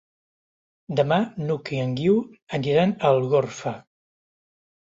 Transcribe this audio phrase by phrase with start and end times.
[0.99, 2.17] Demà n'Hug i en Guiu
[2.61, 3.75] aniran a Algorfa.